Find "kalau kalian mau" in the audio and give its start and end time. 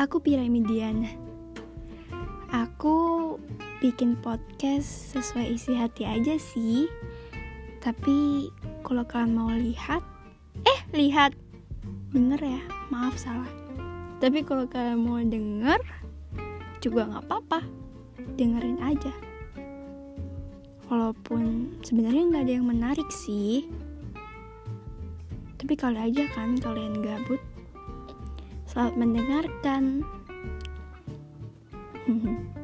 8.80-9.52, 14.40-15.20